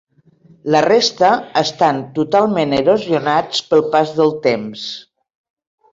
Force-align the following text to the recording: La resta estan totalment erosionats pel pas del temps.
La 0.75 0.79
resta 0.85 1.29
estan 1.61 2.01
totalment 2.17 2.73
erosionats 2.79 3.61
pel 3.75 3.87
pas 3.97 4.19
del 4.21 4.37
temps. 4.51 4.91